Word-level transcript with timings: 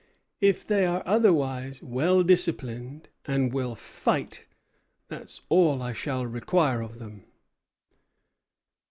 If 0.39 0.65
they 0.65 0.87
are 0.87 1.03
otherwise 1.05 1.83
well 1.83 2.23
disciplined, 2.23 3.09
and 3.25 3.53
will 3.53 3.75
fight, 3.75 4.47
that's 5.09 5.41
all 5.47 5.83
I 5.83 5.93
shall 5.93 6.25
require 6.25 6.81
of 6.81 6.97
them." 6.97 7.25